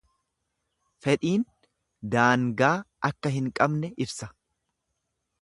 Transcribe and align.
Fedhiin 1.05 1.43
daangaa 2.15 2.73
akka 3.11 3.35
hin 3.37 3.53
qabne 3.61 3.93
ibsa. 4.07 4.33